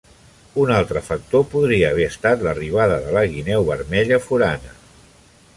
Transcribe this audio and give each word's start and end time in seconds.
Un 0.61 0.71
altre 0.77 1.03
factor 1.09 1.43
podria 1.51 1.91
haver 1.91 2.09
estat 2.13 2.47
l'arribada 2.47 2.97
de 3.07 3.15
la 3.19 3.25
guineu 3.37 3.71
vermella 3.71 4.23
forana. 4.29 4.77